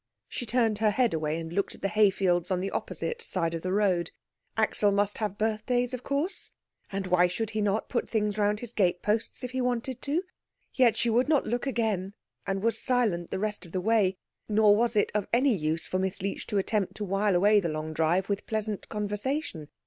She 0.27 0.47
turned 0.47 0.79
her 0.79 0.89
head 0.89 1.13
away, 1.13 1.39
and 1.39 1.53
looked 1.53 1.75
at 1.75 1.81
the 1.83 1.87
hay 1.87 2.09
fields 2.09 2.49
on 2.49 2.59
the 2.59 2.71
opposite 2.71 3.21
side 3.21 3.53
of 3.53 3.61
the 3.61 3.71
road. 3.71 4.09
Axel 4.57 4.91
must 4.91 5.19
have 5.19 5.37
birthdays, 5.37 5.93
of 5.93 6.01
course, 6.01 6.53
and 6.91 7.05
why 7.05 7.27
should 7.27 7.51
he 7.51 7.61
not 7.61 7.87
put 7.87 8.09
things 8.09 8.35
round 8.35 8.61
his 8.61 8.73
gate 8.73 9.03
posts 9.03 9.43
if 9.43 9.51
he 9.51 9.61
wanted 9.61 10.01
to? 10.01 10.23
Yet 10.73 10.97
she 10.97 11.11
would 11.11 11.29
not 11.29 11.45
look 11.45 11.67
again, 11.67 12.15
and 12.47 12.63
was 12.63 12.79
silent 12.79 13.29
the 13.29 13.37
rest 13.37 13.63
of 13.63 13.73
the 13.73 13.79
way; 13.79 14.17
nor 14.49 14.75
was 14.75 14.95
it 14.95 15.11
of 15.13 15.27
any 15.31 15.53
use 15.53 15.87
for 15.87 15.99
Miss 15.99 16.19
Leech 16.19 16.47
to 16.47 16.57
attempt 16.57 16.95
to 16.95 17.05
while 17.05 17.35
away 17.35 17.59
the 17.59 17.69
long 17.69 17.93
drive 17.93 18.27
with 18.27 18.47
pleasant 18.47 18.89
conversation. 18.89 19.67